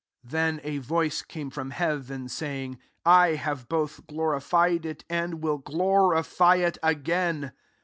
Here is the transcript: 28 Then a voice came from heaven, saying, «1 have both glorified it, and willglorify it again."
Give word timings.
28 0.27 0.31
Then 0.31 0.61
a 0.63 0.77
voice 0.79 1.21
came 1.21 1.51
from 1.51 1.69
heaven, 1.69 2.27
saying, 2.27 2.79
«1 3.03 3.35
have 3.35 3.69
both 3.69 4.07
glorified 4.07 4.83
it, 4.83 5.05
and 5.11 5.43
willglorify 5.43 6.57
it 6.67 6.79
again." 6.81 7.51